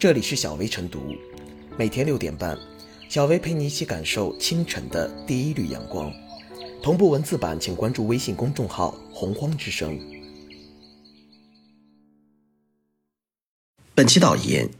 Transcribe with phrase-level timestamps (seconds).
[0.00, 1.14] 这里是小薇晨读，
[1.76, 2.58] 每天六点半，
[3.10, 6.10] 小薇陪你一起感受清晨的第一缕阳光。
[6.82, 10.00] 同步文字版，请关注微信公众号“洪荒之声”。
[13.94, 14.70] 本期导言：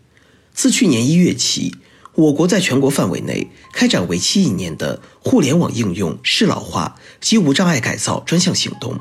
[0.54, 1.74] 自去年一月起，
[2.14, 8.98] 我国在全国范围内开展为期一年的互联网应用适老化及无障碍改造专项行动。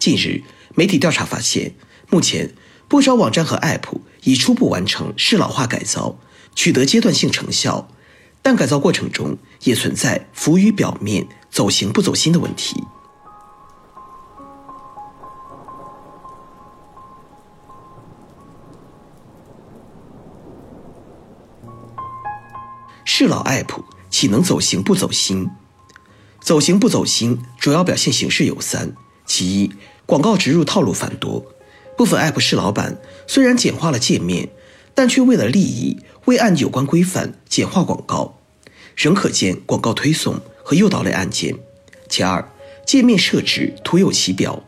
[0.00, 0.42] 近日，
[0.74, 1.74] 媒体调查发现，
[2.10, 2.52] 目前
[2.92, 6.16] 不少网站和 App 已初步完成适老化改造，
[6.54, 7.88] 取得阶段性成效，
[8.42, 12.84] 但改造过程中也存在浮于表面、走形不走心的问题。
[23.06, 25.48] 适老 App 岂能走形不走心？
[26.42, 29.72] 走形不走心，主要表现形式有三：其一，
[30.04, 31.46] 广告植入套路繁多，
[31.96, 32.96] 部分 App 是老板
[33.26, 34.48] 虽然简化了界面，
[34.94, 38.38] 但却为了利益未按有关规范简化广告，
[38.96, 41.54] 仍可见广告推送和诱导类按键。
[42.08, 42.46] 其二，
[42.84, 44.62] 界面设置徒有其表，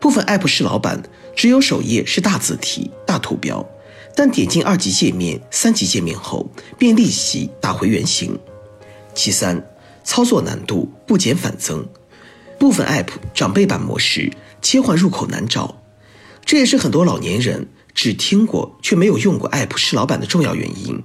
[0.00, 1.02] 部分 App 是老板
[1.34, 3.66] 只有首页是大字体、大图标，
[4.14, 8.38] 但点进二级界面、三级界面后便立即打回原形。
[9.14, 9.64] 其三，
[10.02, 11.86] 操作难度不减反增，
[12.58, 15.82] 部分 App 长辈版模式切换入口难找，
[16.44, 21.02] 这也是很多老年人只听过却没有用过 App 是老板的重要原因。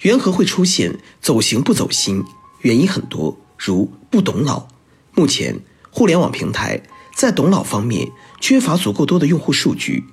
[0.00, 2.22] 缘何会出现走形不走心？
[2.60, 4.66] 原因很多，如不懂老。
[5.14, 5.58] 目前，
[5.90, 6.80] 互联网平台
[7.14, 10.04] 在懂老方面缺乏足够多的用户数据，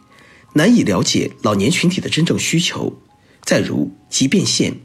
[0.54, 2.94] 难以了解老年群体的真正需求。
[3.44, 4.80] 再如急变现，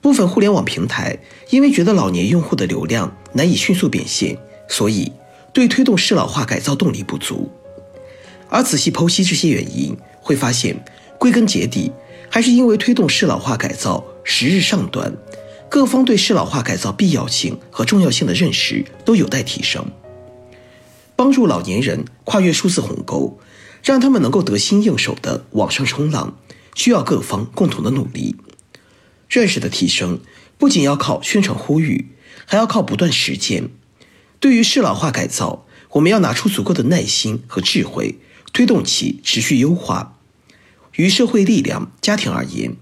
[0.00, 1.18] 部分互联网平台
[1.50, 5.12] 因为觉得老年用户的流量难以迅速变现，所以
[5.52, 7.50] 对推动适老化改造动力不足。
[8.48, 10.84] 而仔细剖析这些原因，会发现
[11.18, 11.92] 归根结底
[12.30, 15.14] 还是因为推动适老化改造时日尚短。
[15.70, 19.84] 各方对适老化改造必要性和重要性的认识都有待提升。
[21.14, 23.38] 帮助老年人跨越数字鸿沟，
[23.84, 26.38] 让他们能够得心应手的往上冲浪，
[26.74, 28.36] 需要各方共同的努力。
[29.28, 30.20] 认识的提升
[30.56, 32.12] 不仅要靠宣传呼吁，
[32.46, 33.68] 还要靠不断实践。
[34.40, 38.18] 对于适老化改造，我们要拿出足够的耐心和智慧，
[38.58, 40.16] 推动其持续优化。
[40.96, 42.74] 于社会力量、家庭而言，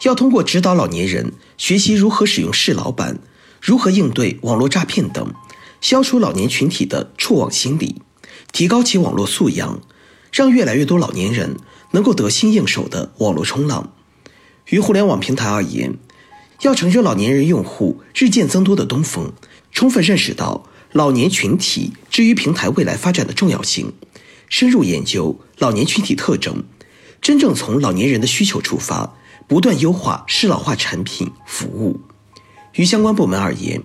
[0.00, 3.18] 要通过指导老年人学习如何使用适老板，
[3.60, 5.34] 如何应对网络诈骗等，
[5.82, 8.00] 消除老年群体的触网心理，
[8.50, 9.82] 提高其网络素养，
[10.32, 11.58] 让越来越多老年人
[11.90, 13.92] 能够得心应手的网络冲浪。
[14.70, 15.98] 于互联网平台而言，
[16.62, 19.34] 要乘着老年人用户日渐增多的东风，
[19.70, 23.92] 充分认识到老年群体至于平台未来发展的重要性，
[24.50, 26.62] 深入研究老年群体特征，
[27.22, 29.16] 真正从老年人的需求出发。
[29.48, 31.98] 不断优化适老化产品服务，
[32.74, 33.82] 于相关部门而言，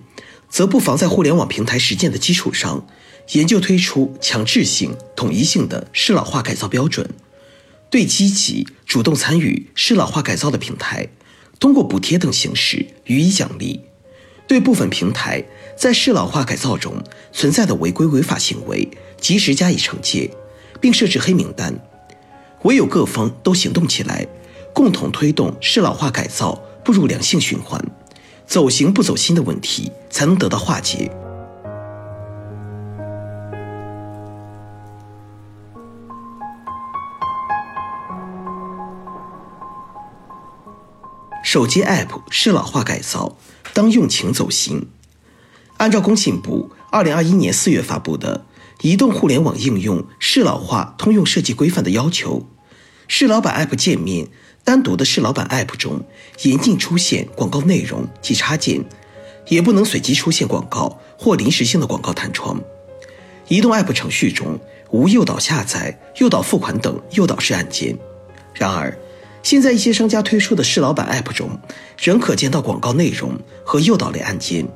[0.48, 2.86] 则不妨在互联网平台实践的基础上，
[3.32, 7.10] 研究推出强制性、统一性的适老化改造标准。
[7.90, 11.08] 对积极主动参与适老化改造的平台，
[11.58, 13.80] 通过补贴等形式予以奖励；
[14.46, 15.42] 对部分平台
[15.76, 18.88] 在适老化改造中存在的违规违法行为，
[19.20, 20.30] 及时加以惩戒，
[20.80, 21.74] 并设置黑名单。
[22.62, 24.26] 唯有各方都行动起来。
[24.76, 27.82] 共同推动适老化改造步入良性循环，
[28.46, 31.10] 走形不走心的问题才能得到化解。
[41.42, 43.34] 手机 App 适老化改造
[43.72, 44.86] 当用情走心。
[45.78, 48.44] 按照工信部二零二一年四月发布的
[48.82, 52.46] 《移动互联网应用适老化通用设计规范》的要求，
[53.08, 54.28] 适老板 App 界面。
[54.64, 56.02] 单独的适老板 App 中
[56.42, 58.84] 严禁出现广告内容及插件，
[59.46, 62.60] 也不能随机出现广告或临时性的广告弹窗。
[63.46, 64.58] 移动 App 程序中
[64.90, 67.96] 无诱导下载、诱导付款等诱导式按键。
[68.52, 68.98] 然而，
[69.40, 71.48] 现在一些商家推出的适老板 App 中
[71.96, 74.66] 仍可见到广告内容和诱导类按键，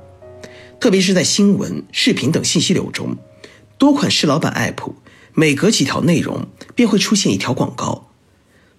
[0.79, 3.17] 特别是在新闻、视频等信息流中，
[3.81, 4.93] 多款适老板 App
[5.33, 8.11] 每隔几条内容便会出现一条广告。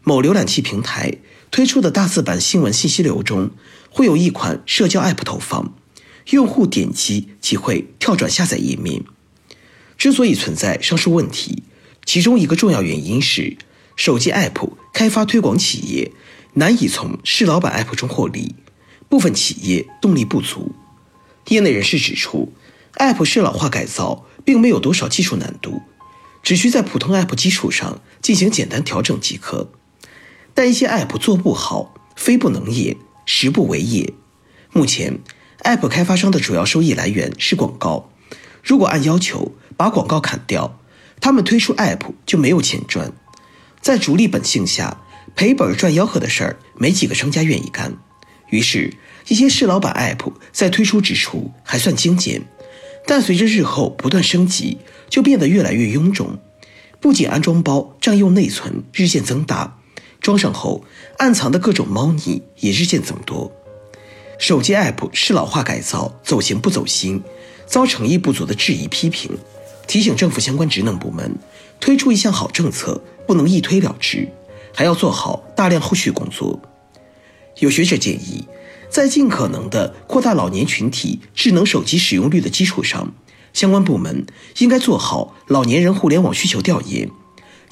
[0.03, 1.17] 某浏览器平台
[1.49, 3.49] 推出的大字版新闻信息流中，
[3.89, 5.73] 会有一款社交 App 投放，
[6.29, 9.03] 用户点击即会跳转下载页面。
[9.97, 11.63] 之所以存在上述问题，
[12.05, 13.57] 其中一个重要原因是
[13.95, 16.11] 手机 App 开发推广企业
[16.53, 18.53] 难以从适老板 App 中获利，
[19.09, 20.75] 部分企业动力不足。
[21.47, 22.53] 业内人士指出
[22.95, 25.81] ，App 适老化改造并没有多少技术难度，
[26.43, 29.71] 只需在普通 App 基础上进行简单调整即可。
[30.53, 34.13] 但一些 App 做不好，非不能也，实不为也。
[34.73, 35.19] 目前
[35.63, 38.09] ，App 开发商的主要收益来源是广告。
[38.63, 40.79] 如果按要求把广告砍掉，
[41.19, 43.11] 他们推出 App 就没有钱赚。
[43.79, 44.97] 在逐利本性下，
[45.35, 47.97] 赔本赚吆喝的事儿，没几个商家愿意干。
[48.49, 48.93] 于是，
[49.27, 52.43] 一些市老板 App 在推出之初还算精简，
[53.05, 54.77] 但随着日后不断升级，
[55.09, 56.37] 就变得越来越臃肿。
[56.99, 59.79] 不仅安装包占用内存日渐增大，
[60.19, 60.83] 装上后
[61.17, 63.51] 暗藏的各种猫腻也日渐增多。
[64.37, 67.21] 手机 App 是老化改造走形不走心，
[67.65, 69.37] 遭诚意不足的质疑批评，
[69.87, 71.35] 提醒政府相关职能部门
[71.79, 74.27] 推出一项好政策不能一推了之，
[74.73, 76.59] 还要做好大量后续工作。
[77.57, 78.47] 有学者建议，
[78.91, 83.13] 在尽可能的扩大老年群体智能手机使用率的基础上。
[83.53, 84.25] 相关部门
[84.59, 87.09] 应该做好老年人互联网需求调研，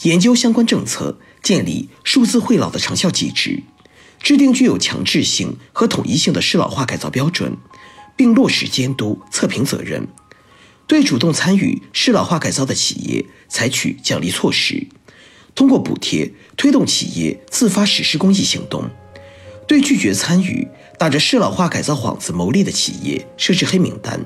[0.03, 3.63] 研究相关政策，建立数字惠老的长效机制，
[4.21, 7.57] 制定具有强制性和统一性的适老化改造标准，
[8.15, 10.07] 并落实监督测评责任。
[10.87, 14.87] 对主动参与适老化改造的企业采取奖励措施，
[15.53, 18.89] 通过补贴推动企业自发实施公益行动。
[19.67, 20.67] 对拒绝参与
[20.99, 24.19] 打着适老化改造幌子牟利的企业设置黑名单。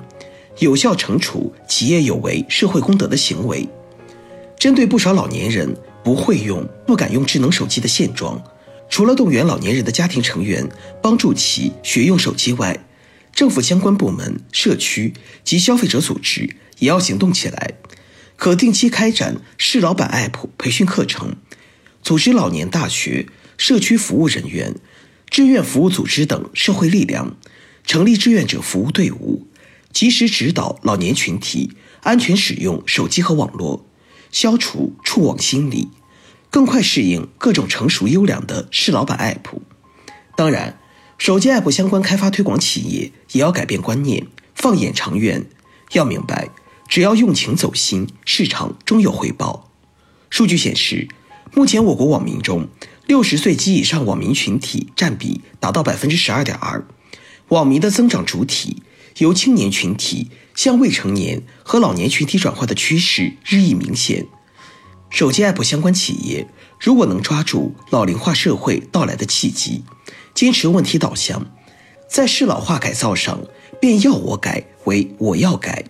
[0.57, 3.69] 有效惩处企业有违社会公德的行为。
[4.57, 8.43] 针对不少老年人不会用、不敢用智能手机的现状，
[8.89, 10.67] 除了动员老年人的家庭成员
[10.99, 12.79] 帮助其学用手机外，
[13.31, 17.73] 政府相关部门、社区及消费者组织也要行动起来，
[18.35, 21.35] 可定期开展适老板 App 培训课程，
[22.01, 23.27] 组织老年大学、
[23.57, 24.75] 社区服务人员、
[25.33, 27.35] 志愿服务组织等社会力量，
[27.87, 29.47] 成立志愿者服务队伍。
[29.91, 31.71] 及时指导老年群体
[32.03, 33.83] 安全使用手机和网络，
[34.31, 35.89] 消除触网心理，
[36.51, 39.57] 更快适应各种成熟优良的市老板 App。
[40.37, 40.79] 当然，
[41.17, 45.47] 手机 App 相关开发推广企业也要改变观念，放眼长远，
[45.93, 46.49] 要明白，
[46.87, 49.71] 只要用情走心，市场终有回报。
[50.29, 51.07] 数据显示，
[51.53, 52.67] 目前我国网民中，
[53.05, 56.85] 六十岁及以上网民群体占比达到百分之十二点二，
[57.49, 58.83] 网民的增长主体。
[59.19, 64.25] 由青年群体向未成年和老年群体转换的趋势日益明显。
[65.11, 66.47] 手机 App 相关企业
[66.79, 69.83] 如果能抓住老龄化社会到来的契机，
[70.33, 71.45] 坚持问题导向，
[72.09, 73.39] 在适老化改造上
[73.79, 75.85] 变要我改为我要改，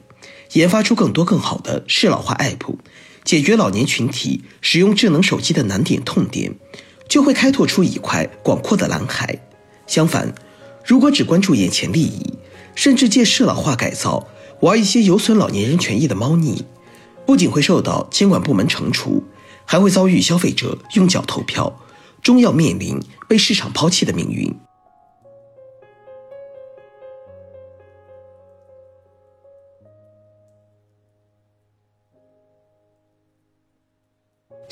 [0.52, 2.76] 研发出更多更好的适老化 App，
[3.24, 6.54] 解决老年群体使用智能手机的难点痛点，
[7.08, 9.40] 就会开拓出一块广阔的蓝海。
[9.88, 10.34] 相反，
[10.86, 12.34] 如果只关注眼前利益，
[12.76, 14.28] 甚至借适老化改造
[14.62, 16.66] 玩一些有损老年人权益的猫腻，
[17.26, 19.24] 不仅会受到监管部门惩处，
[19.66, 21.80] 还会遭遇消费者用脚投票，
[22.22, 24.54] 终要面临被市场抛弃的命运。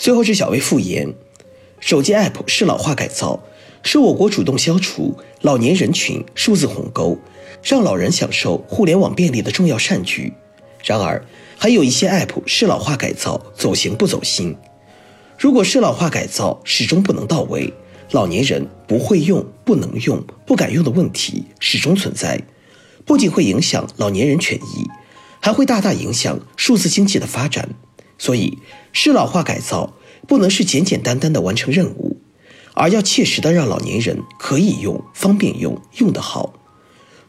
[0.02, 1.14] 最后是小薇复言，
[1.80, 3.40] 手机 App 适老化改造
[3.84, 7.20] 是我国主动消除老年人群数字鸿沟。
[7.62, 10.34] 让老人享受互联网便利的重要善举，
[10.84, 11.24] 然而
[11.56, 14.58] 还有一些 App 适老化改造走形不走心。
[15.38, 17.72] 如果适老化改造始终不能到位，
[18.10, 22.42] 老年人不会用、不能用、不敢用的问题始终存在，
[23.06, 24.88] 不仅会影响老年人权益，
[25.40, 27.70] 还会大大影响数字经济的发展。
[28.22, 28.60] 所以，
[28.94, 29.96] 适老化改造
[30.28, 32.22] 不能是简简单单的完成任务，
[32.76, 36.54] 而要切实的让老年人可以用、方便用、用得好。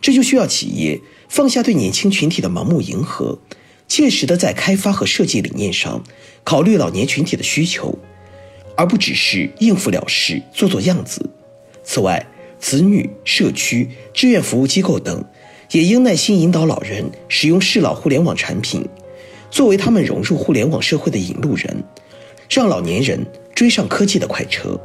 [0.03, 3.39] 这就需要企业放下对年轻群体的盲目迎合，
[3.89, 6.05] 切实的在开发和设计理念上
[6.45, 7.99] 考虑老年群体的需求，
[8.77, 11.31] 而不只是应付了事、做做样子。
[11.83, 12.27] 此外，
[12.61, 15.25] 子女、社区、志愿服务机构等
[15.71, 18.87] 也应耐心引导老人使用适老互联网产品，
[19.53, 21.85] 作为他们融入互联网社会的引路人，
[22.49, 23.21] 让老年人
[23.55, 24.81] 追上科技的快车。